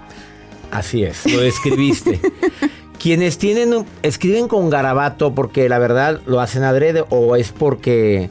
[0.71, 2.19] Así es, lo describiste.
[2.99, 8.29] Quienes tienen, escriben con garabato porque la verdad lo hacen adrede o es porque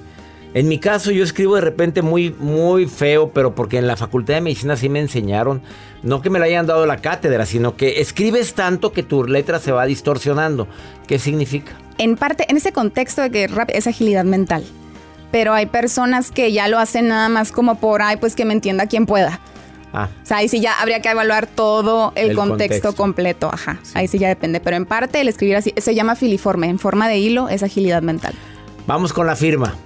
[0.59, 4.35] En mi caso yo escribo de repente muy, muy feo, pero porque en la Facultad
[4.35, 5.63] de Medicina sí me enseñaron,
[6.03, 9.61] no que me la hayan dado la cátedra, sino que escribes tanto que tu letra
[9.61, 10.67] se va distorsionando.
[11.07, 11.73] ¿Qué significa?
[11.99, 14.65] En parte, en ese contexto de que rap es agilidad mental.
[15.31, 18.53] Pero hay personas que ya lo hacen nada más como por, ay, pues que me
[18.53, 19.39] entienda quien pueda.
[19.93, 22.97] Ah, O sea, ahí sí ya habría que evaluar todo el, El contexto, contexto.
[22.97, 23.51] completo.
[23.53, 23.79] Ajá.
[23.95, 24.59] Ahí sí ya depende.
[24.59, 26.69] Pero en parte, el escribir así se llama filiforme.
[26.69, 28.35] En forma de hilo es agilidad mental.
[28.89, 29.77] vamos con la firma.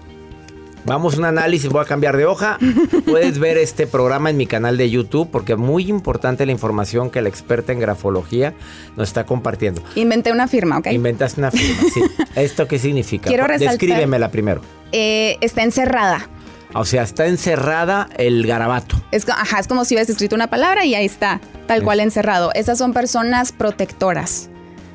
[0.84, 2.58] Vamos a un análisis, voy a cambiar de hoja.
[3.06, 7.10] Puedes ver este programa en mi canal de YouTube porque es muy importante la información
[7.10, 8.54] que la experta en grafología
[8.96, 9.82] nos está compartiendo.
[9.94, 10.88] Inventé una firma, ¿ok?
[10.92, 12.02] Inventaste una firma, sí.
[12.36, 13.28] ¿Esto qué significa?
[13.28, 14.60] Quiero resaltar- Descríbemela primero.
[14.90, 16.28] Eh, está encerrada.
[16.74, 18.96] O sea, está encerrada el garabato.
[19.10, 22.50] Es, ajá, es como si hubieras escrito una palabra y ahí está, tal cual encerrado.
[22.54, 24.48] Esas son personas protectoras.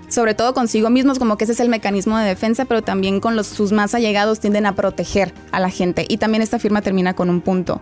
[0.10, 3.36] Sobre todo consigo mismos, como que ese es el mecanismo de defensa, pero también con
[3.36, 6.06] los, sus más allegados tienden a proteger a la gente.
[6.08, 7.82] Y también esta firma termina con un punto.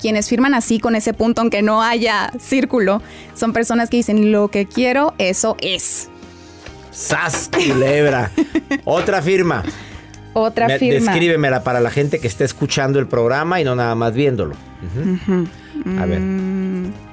[0.00, 3.02] Quienes firman así con ese punto, aunque no haya círculo,
[3.34, 6.08] son personas que dicen lo que quiero, eso es.
[6.90, 8.30] ¡Sas, culebra!
[8.84, 9.62] Otra firma.
[10.32, 11.12] Otra Me- firma.
[11.12, 14.54] Descríbemela para la gente que esté escuchando el programa y no nada más viéndolo.
[16.00, 16.20] A ver.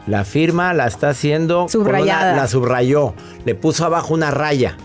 [0.08, 1.62] La firma la está haciendo.
[1.63, 2.36] una- Subrayada.
[2.36, 3.13] la subrayó.
[3.46, 4.78] Le puso abajo una raya.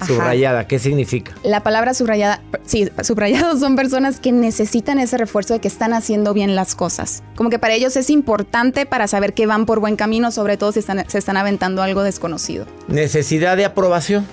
[0.00, 0.06] Ajá.
[0.06, 0.66] Subrayada.
[0.66, 1.32] ¿Qué significa?
[1.42, 6.32] La palabra subrayada, sí, subrayados son personas que necesitan ese refuerzo de que están haciendo
[6.32, 7.22] bien las cosas.
[7.36, 10.72] Como que para ellos es importante para saber que van por buen camino, sobre todo
[10.72, 12.64] si están, se están aventando algo desconocido.
[12.88, 14.26] Necesidad de aprobación.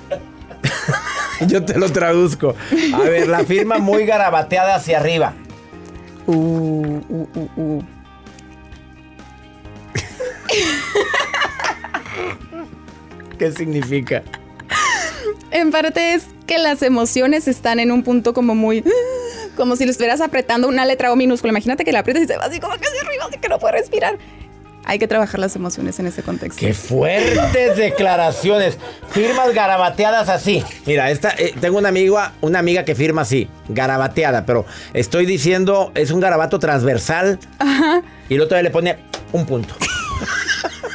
[1.48, 2.56] Yo te lo traduzco.
[2.96, 5.34] A ver, la firma muy garabateada hacia arriba.
[6.26, 6.34] Uh,
[7.10, 7.84] uh, uh,
[13.38, 14.24] ¿Qué significa?
[15.52, 18.84] En parte es que las emociones están en un punto como muy...
[19.56, 21.52] Como si lo estuvieras apretando una letra o minúscula.
[21.52, 23.58] Imagínate que la aprietas y se va así como que hacia arriba, así que no
[23.58, 24.18] puede respirar.
[24.86, 26.60] Hay que trabajar las emociones en ese contexto.
[26.60, 28.78] ¡Qué fuertes declaraciones!
[29.10, 30.64] Firmas garabateadas así.
[30.86, 35.92] Mira, esta, eh, tengo una amiga, una amiga que firma así, garabateada, pero estoy diciendo,
[35.94, 37.38] es un garabato transversal.
[38.30, 38.98] Y el otro le pone
[39.34, 39.76] un punto.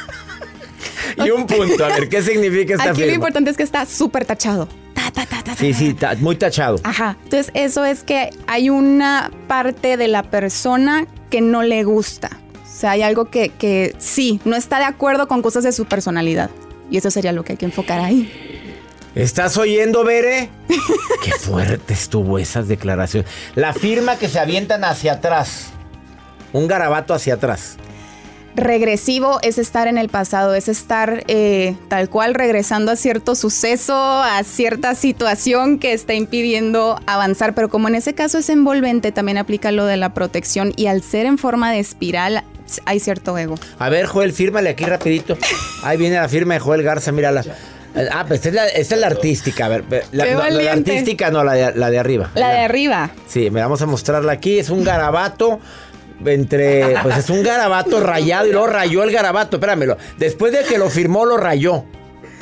[1.17, 1.85] y un punto.
[1.85, 4.67] A ver, ¿qué significa esta Aquí lo importante es que está súper tachado.
[4.93, 6.79] Ta, ta, ta, Sí, sí, muy tachado.
[6.83, 7.17] Ajá.
[7.23, 12.39] Entonces, eso es que hay una parte de la persona que no le gusta.
[12.63, 15.85] O sea, hay algo que, que sí, no está de acuerdo con cosas de su
[15.85, 16.49] personalidad.
[16.89, 18.31] Y eso sería lo que hay que enfocar ahí.
[19.15, 20.49] ¿Estás oyendo, Bere?
[21.23, 23.29] Qué fuerte estuvo esas declaraciones.
[23.55, 25.67] La firma que se avientan hacia atrás.
[26.51, 27.77] Un garabato hacia atrás.
[28.55, 33.95] Regresivo es estar en el pasado, es estar eh, tal cual regresando a cierto suceso,
[33.95, 37.55] a cierta situación que está impidiendo avanzar.
[37.55, 40.71] Pero como en ese caso es envolvente, también aplica lo de la protección.
[40.75, 42.43] Y al ser en forma de espiral,
[42.85, 43.55] hay cierto ego.
[43.79, 45.35] A ver, Joel, fírmale aquí rapidito.
[45.83, 47.43] Ahí viene la firma de Joel Garza, mírala.
[48.11, 49.65] Ah, pues esta es la, esta es la artística.
[49.65, 52.29] A ver, ve- la, no, la artística no, la de, la de arriba.
[52.35, 53.11] La de arriba.
[53.27, 54.57] Sí, me vamos a mostrarla aquí.
[54.59, 55.59] Es un garabato
[56.25, 56.95] entre.
[57.03, 59.57] Pues es un garabato rayado y luego rayó el garabato.
[59.57, 59.97] Espéramelo.
[60.17, 61.83] Después de que lo firmó, lo rayó.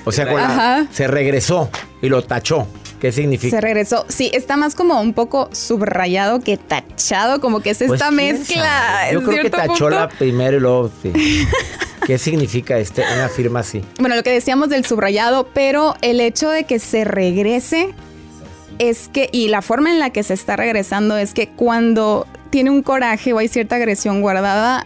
[0.05, 1.69] O sea, con la- se regresó
[2.01, 2.67] y lo tachó.
[2.99, 3.55] ¿Qué significa?
[3.57, 4.05] Se regresó.
[4.09, 8.15] Sí, está más como un poco subrayado que tachado, como que es Pues, esta ¿quién
[8.37, 9.11] mezcla.
[9.11, 9.89] Yo creo que tachó punto.
[9.89, 10.91] la primera y luego.
[11.01, 11.11] sí.
[12.05, 13.83] ¿Qué significa este, una firma así?
[13.99, 17.89] Bueno, lo que decíamos del subrayado, pero el hecho de que se regrese
[18.79, 22.69] es que, y la forma en la que se está regresando es que cuando tiene
[22.69, 24.85] un coraje o hay cierta agresión guardada,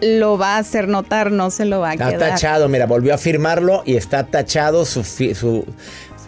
[0.00, 2.30] lo va a hacer notar, no se lo va a Está quedar.
[2.30, 5.66] tachado, mira, volvió a firmarlo y está tachado su, su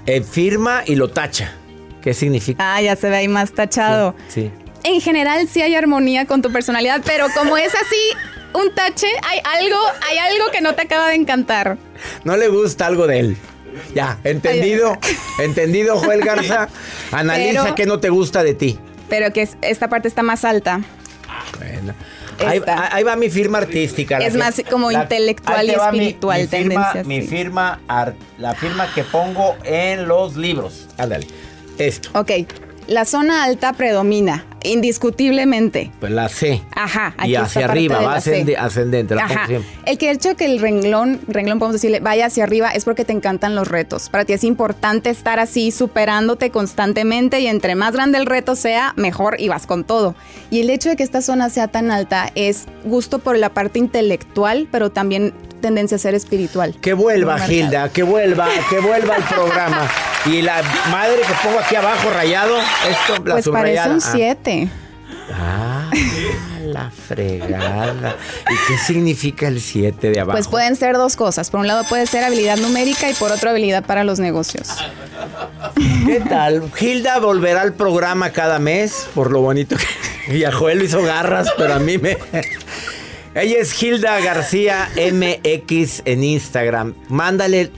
[0.06, 1.52] eh, firma y lo tacha.
[2.02, 2.74] ¿Qué significa?
[2.76, 4.14] Ah, ya se ve ahí más tachado.
[4.28, 4.50] Sí.
[4.82, 8.18] En general sí hay armonía con tu personalidad, pero como es así,
[8.52, 9.78] un tache, hay algo,
[10.10, 11.78] hay algo que no te acaba de encantar.
[12.24, 13.36] No le gusta algo de él.
[13.94, 14.96] Ya, entendido.
[15.42, 16.68] entendido, Joel Garza.
[17.10, 18.78] Analiza Pero- qué no te gusta de ti.
[19.08, 20.80] Pero que es- esta parte está más alta.
[21.58, 21.94] Bueno.
[22.46, 24.18] Ahí, va mi firma artística.
[24.18, 27.80] Es que- más como intelectual y va mi- espiritual, mi, firma, tendencia Mi firma,
[28.38, 30.88] la firma que pongo en los libros.
[30.98, 31.26] Ándale.
[31.78, 32.10] Esto.
[32.18, 32.30] Ok,
[32.88, 35.90] la zona alta predomina, indiscutiblemente.
[36.00, 36.62] Pues la C.
[36.74, 39.14] Ajá, aquí Y hacia arriba, va ascendi- ascendente.
[39.14, 39.46] La Ajá.
[39.86, 43.12] El que hecho que el renglón, renglón podemos decirle, vaya hacia arriba es porque te
[43.12, 44.08] encantan los retos.
[44.08, 48.92] Para ti es importante estar así superándote constantemente y entre más grande el reto sea,
[48.96, 50.14] mejor y vas con todo.
[50.50, 53.78] Y el hecho de que esta zona sea tan alta es gusto por la parte
[53.78, 56.74] intelectual, pero también tendencia a ser espiritual.
[56.80, 57.38] Que vuelva.
[57.38, 59.88] Gilda, que vuelva, que vuelva el programa.
[60.26, 62.56] Y la madre que pongo aquí abajo rayado,
[62.88, 63.90] esto, la Pues parece subrayada.
[63.94, 64.12] un Ah.
[64.54, 64.68] 7.
[66.66, 68.16] la fregada.
[68.50, 70.36] ¿Y qué significa el 7 de abajo?
[70.36, 71.50] Pues pueden ser dos cosas.
[71.50, 74.68] Por un lado puede ser habilidad numérica y por otro habilidad para los negocios.
[76.06, 76.70] ¿Qué tal?
[76.78, 80.50] Hilda volverá al programa cada mes, por lo bonito que...
[80.52, 82.16] Joel lo hizo garras, pero a mí me...
[83.34, 86.94] Ella es Hilda García MX en Instagram.
[87.08, 87.70] Mándale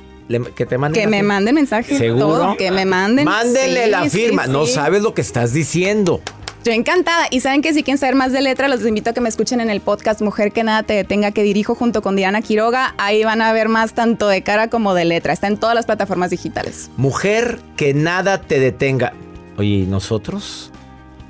[0.57, 2.27] que te manden que me manden mensaje ¿Seguro?
[2.27, 6.21] todo, que me manden mándenle Sí, la sí, firma no sabes lo que estás diciendo
[6.66, 7.29] Yo encantada.
[7.31, 9.61] Y saben que si quieren saber más de letra, los invito a que me escuchen
[9.61, 12.92] en el podcast Mujer que nada te detenga que dirijo junto con Diana Quiroga.
[12.98, 15.33] Ahí van a ver más tanto de cara como de letra.
[15.33, 16.90] Está en todas las plataformas digitales.
[16.96, 19.12] mujer que nada te detenga
[19.57, 20.72] oye ¿y nosotros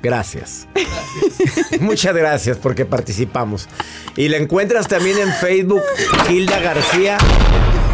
[0.01, 0.67] gracias,
[1.81, 3.67] muchas gracias porque participamos
[4.15, 5.83] y la encuentras también en Facebook
[6.29, 7.17] Hilda García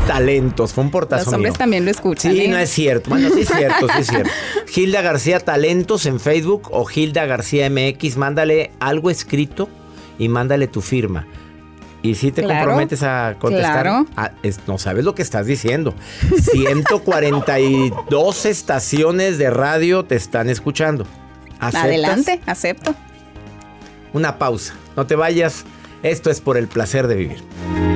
[0.07, 1.57] Talentos fue un portazo Los hombres mío.
[1.57, 2.33] también lo escuchan.
[2.33, 2.47] Sí, ¿eh?
[2.49, 3.09] no es cierto.
[3.09, 4.29] Bueno, sí es cierto, sí es cierto.
[4.75, 9.69] Hilda García Talentos en Facebook o Hilda García MX, mándale algo escrito
[10.19, 11.25] y mándale tu firma.
[12.01, 14.05] Y si te Claro, comprometes a contestar, claro.
[14.17, 15.93] ah, es- no sabes lo que estás diciendo.
[16.51, 21.05] 142 estaciones de radio te están escuchando.
[21.59, 21.83] ¿Aceptas?
[21.85, 22.93] Adelante, acepto.
[24.11, 24.73] Una pausa.
[24.97, 25.63] No te vayas.
[26.03, 27.92] Esto es por el placer de vivir.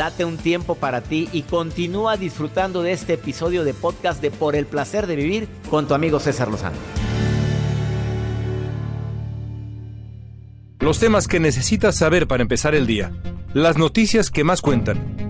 [0.00, 4.56] Date un tiempo para ti y continúa disfrutando de este episodio de podcast de Por
[4.56, 6.78] el placer de vivir con tu amigo César Lozano.
[10.78, 13.12] Los temas que necesitas saber para empezar el día.
[13.52, 15.29] Las noticias que más cuentan.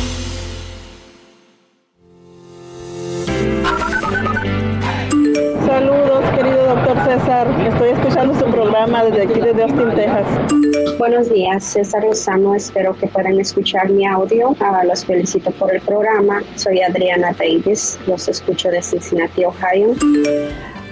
[11.01, 12.53] Buenos días, César Lozano.
[12.53, 14.55] Espero que puedan escuchar mi audio.
[14.59, 16.43] Ah, los felicito por el programa.
[16.57, 17.97] Soy Adriana Davis.
[18.05, 19.95] Los escucho de Cincinnati, Ohio.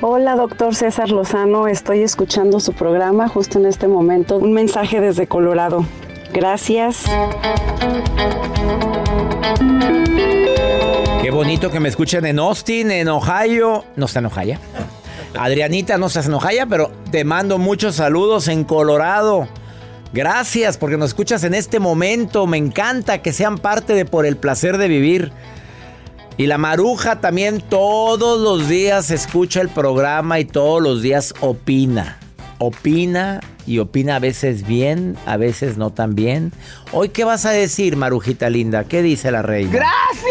[0.02, 1.68] Hola, doctor César Lozano.
[1.68, 4.38] Estoy escuchando su programa justo en este momento.
[4.38, 5.86] Un mensaje desde Colorado.
[6.34, 7.04] Gracias.
[11.22, 13.86] Qué bonito que me escuchen en Austin, en Ohio.
[13.96, 14.58] No está en Ohio.
[15.38, 19.48] Adrianita, no estás en Ohio, pero te mando muchos saludos en Colorado.
[20.14, 22.48] Gracias porque nos escuchas en este momento.
[22.48, 25.32] Me encanta que sean parte de Por el placer de vivir.
[26.38, 32.18] Y la maruja también todos los días escucha el programa y todos los días opina.
[32.60, 36.54] Opina y opina a veces bien, a veces no tan bien.
[36.92, 38.86] Hoy, ¿qué vas a decir, Marujita linda?
[38.86, 39.72] ¿Qué dice la reina?
[39.72, 40.29] Gracias,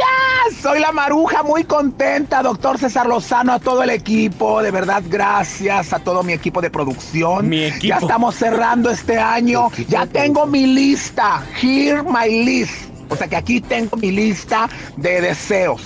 [0.54, 5.92] soy la maruja muy contenta, doctor César Lozano, a todo el equipo, de verdad gracias
[5.92, 7.48] a todo mi equipo de producción.
[7.48, 7.86] Mi equipo.
[7.86, 13.36] Ya estamos cerrando este año, ya tengo mi lista, here my list, o sea que
[13.36, 15.82] aquí tengo mi lista de deseos.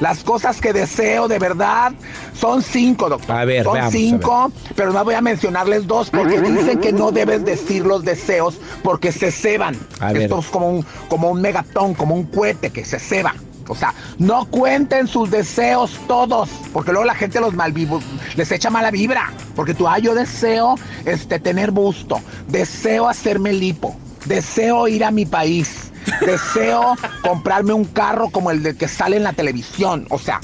[0.00, 1.92] Las cosas que deseo de verdad
[2.34, 3.36] son cinco, doctor.
[3.36, 6.90] A ver, son veamos, a cinco, pero no voy a mencionarles dos porque dicen que
[6.92, 9.76] no debes decir los deseos porque se ceban.
[10.00, 10.22] A ver.
[10.22, 13.34] Esto es como un, como un megatón, como un cohete que se ceba.
[13.70, 18.00] O sea, no cuenten sus deseos todos, porque luego la gente los malvivo,
[18.34, 19.32] les echa mala vibra.
[19.54, 23.94] Porque tú, ah, yo deseo este, tener busto, deseo hacerme lipo,
[24.26, 29.22] deseo ir a mi país, deseo comprarme un carro como el de que sale en
[29.22, 30.04] la televisión.
[30.10, 30.40] O sea,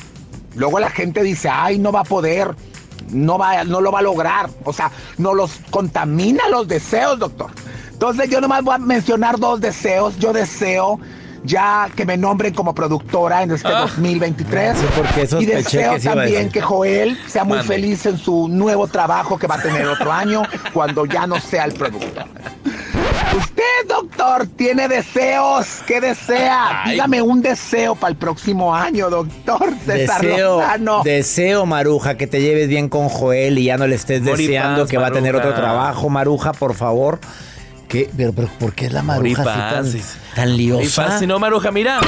[0.55, 2.55] luego la gente dice, ay, no va a poder,
[3.11, 4.51] no, va, no lo va a lograr.
[4.63, 7.51] O sea, no los contamina los deseos, doctor.
[7.91, 10.17] Entonces yo nomás voy a mencionar dos deseos.
[10.19, 11.01] Yo deseo
[11.45, 14.79] ya que me nombren como productora en este 2023.
[14.79, 18.87] Sí, porque y deseo que sí también que Joel sea muy feliz en su nuevo
[18.87, 22.25] trabajo que va a tener otro año cuando ya no sea el productor.
[23.37, 25.83] Usted, doctor, tiene deseos.
[25.87, 26.85] ¿Qué desea?
[26.85, 26.93] Ay.
[26.93, 31.03] Dígame un deseo para el próximo año, doctor César Deseo, Lozano.
[31.03, 34.97] deseo, Maruja, que te lleves bien con Joel y ya no le estés deseando que
[34.97, 37.19] va a tener otro trabajo, Maruja, por favor.
[37.89, 38.11] ¿Qué?
[38.17, 41.05] Pero, pero ¿por qué es la Maruja así tan, tan liosa?
[41.07, 42.01] fácil, no, Maruja, mira.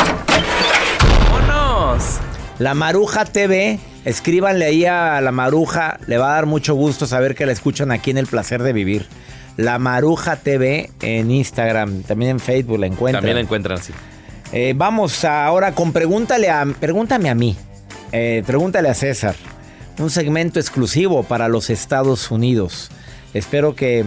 [1.31, 2.19] ¡Vámonos!
[2.59, 7.35] La Maruja TV, escríbanle ahí a la Maruja, le va a dar mucho gusto saber
[7.35, 9.07] que la escuchan aquí en El Placer de Vivir.
[9.57, 13.21] La Maruja TV en Instagram, también en Facebook la encuentran.
[13.23, 13.93] También la encuentran así.
[14.53, 17.57] Eh, vamos ahora con pregúntale a, pregúntame a mí,
[18.13, 19.37] Eh, pregúntale a César.
[19.99, 22.91] un segmento exclusivo para los Estados Unidos.
[23.35, 24.05] Espero que,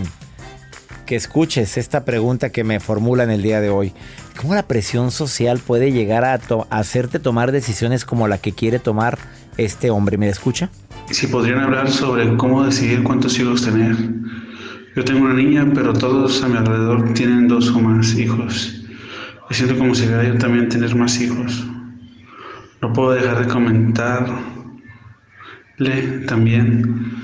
[1.11, 3.91] que escuches esta pregunta que me formulan el día de hoy.
[4.39, 6.39] ¿Cómo la presión social puede llegar a,
[6.69, 9.19] hacerte tomar decisiones como la que quiere tomar
[9.57, 10.17] este hombre?
[10.17, 10.69] ¿Me escucha?
[11.09, 13.97] Si podrían hablar sobre cómo decidir cuántos hijos tener.
[14.95, 18.81] Yo tengo una niña, pero todos a mi alrededor tienen dos o más hijos.
[19.49, 21.67] Me siento como si yo también tener más hijos.
[22.81, 24.37] No puedo dejar de comentarle
[26.25, 27.20] también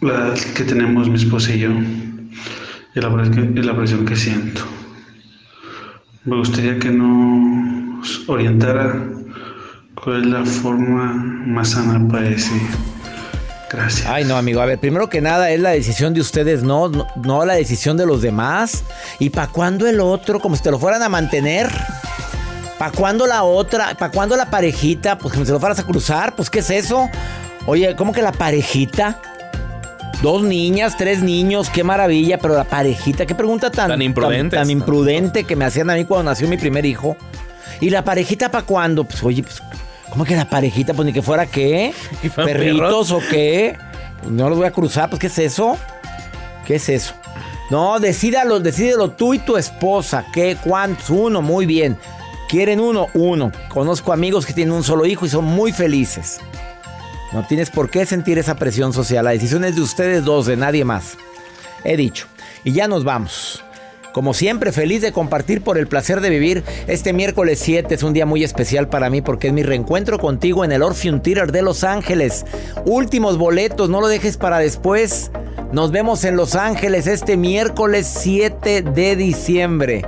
[0.00, 1.70] la que tenemos mi esposa y yo
[2.94, 4.62] y la, presión que siento.
[6.24, 9.06] Me gustaría que nos orientara
[9.94, 11.12] cuál es la forma
[11.46, 12.60] más sana para decir
[13.70, 14.06] gracias.
[14.06, 14.60] Ay, no, amigo.
[14.60, 16.90] A ver, primero que nada es la decisión de ustedes, no,
[17.22, 18.82] no, la decisión de los demás.
[19.18, 20.40] ¿Y para cuándo el otro?
[20.40, 21.68] Como si te lo fueran a mantener.
[22.78, 23.94] ¿Para cuándo la otra?
[23.94, 25.18] ¿Para cuándo la parejita?
[25.18, 26.34] Pues como si lo fueras a cruzar.
[26.34, 27.08] Pues, ¿qué es eso?
[27.66, 29.20] Oye, ¿cómo que la parejita?
[30.22, 34.56] Dos niñas, tres niños, qué maravilla, pero la parejita, qué pregunta tan, tan imprudente.
[34.56, 37.16] Tan, imprudente que me hacían a mí cuando nació mi primer hijo.
[37.80, 39.04] ¿Y la parejita para cuándo?
[39.04, 39.62] Pues oye, pues,
[40.10, 40.92] ¿cómo que la parejita?
[40.92, 41.94] Pues ni que fuera qué.
[42.36, 43.78] ¿Perritos o qué?
[44.20, 45.78] Pues, no los voy a cruzar, pues ¿qué es eso?
[46.66, 47.14] ¿Qué es eso?
[47.70, 50.26] No, decídalo, decídelo tú y tu esposa.
[50.34, 50.58] ¿Qué?
[50.62, 51.08] ¿Cuántos?
[51.08, 51.96] Uno, muy bien.
[52.50, 53.06] ¿Quieren uno?
[53.14, 53.52] Uno.
[53.68, 56.40] Conozco amigos que tienen un solo hijo y son muy felices.
[57.32, 59.24] No tienes por qué sentir esa presión social.
[59.24, 61.16] La decisión es de ustedes dos, de nadie más.
[61.84, 62.26] He dicho.
[62.64, 63.64] Y ya nos vamos.
[64.12, 66.64] Como siempre, feliz de compartir por el placer de vivir.
[66.88, 70.64] Este miércoles 7 es un día muy especial para mí porque es mi reencuentro contigo
[70.64, 72.44] en el Orpheum Theater de Los Ángeles.
[72.84, 75.30] Últimos boletos, no lo dejes para después.
[75.72, 80.02] Nos vemos en Los Ángeles este miércoles 7 de diciembre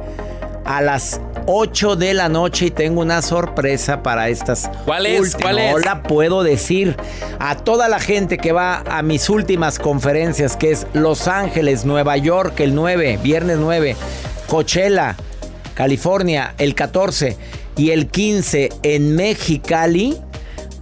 [0.72, 4.70] a las 8 de la noche y tengo una sorpresa para estas.
[4.86, 5.36] ¿Cuál es?
[5.36, 6.96] ¿Cuál no la puedo decir.
[7.38, 12.16] A toda la gente que va a mis últimas conferencias, que es Los Ángeles, Nueva
[12.16, 13.96] York, el 9, viernes 9,
[14.48, 15.16] Coachella,
[15.74, 17.36] California, el 14
[17.76, 20.16] y el 15 en Mexicali.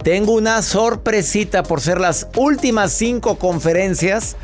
[0.03, 4.37] Tengo una sorpresita por ser las últimas cinco conferencias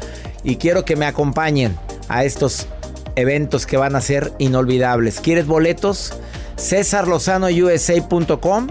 [0.43, 1.77] y quiero que me acompañen
[2.09, 2.67] a estos
[3.17, 5.19] eventos que van a ser inolvidables.
[5.19, 6.13] ¿Quieres boletos?
[6.55, 8.67] CésarLozanoUSA.com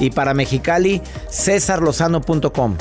[0.00, 1.00] y para Mexicali,
[1.30, 2.76] CésarLozano.com.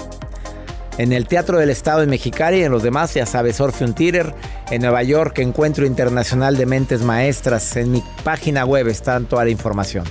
[0.98, 4.34] En el Teatro del Estado de Mexicali y en los demás, ya sabes, Orpheum Theater.
[4.72, 7.76] En Nueva York, Encuentro Internacional de Mentes Maestras.
[7.76, 10.06] En mi página web está toda la información.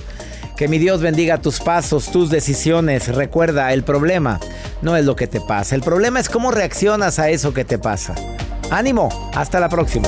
[0.55, 3.13] Que mi Dios bendiga tus pasos, tus decisiones.
[3.13, 4.39] Recuerda, el problema
[4.81, 5.75] no es lo que te pasa.
[5.75, 8.15] El problema es cómo reaccionas a eso que te pasa.
[8.71, 10.07] Ánimo, hasta la próxima.